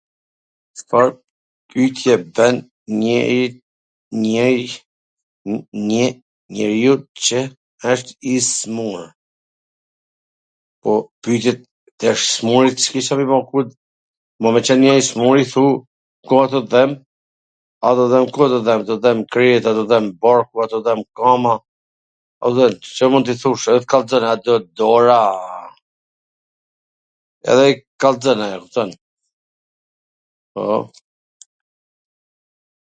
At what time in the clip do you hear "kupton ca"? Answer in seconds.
22.97-23.05